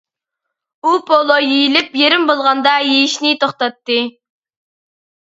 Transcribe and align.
ئۇ 0.83 0.93
پولۇ 1.09 1.35
يېيىلىپ 1.43 1.91
يېرىم 2.01 2.25
بولغاندا 2.29 2.71
يېيىشنى 2.85 3.33
توختاتتى. 3.43 3.99